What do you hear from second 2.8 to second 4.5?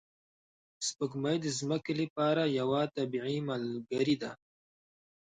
طبیعي ملګرې ده